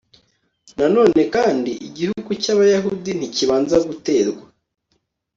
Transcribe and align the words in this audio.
na 0.77 0.87
none 0.95 1.21
kandi, 1.35 1.71
igihugu 1.87 2.29
cy'abayahudi 2.41 3.11
nikibanza 3.15 3.77
guterwa 3.87 4.43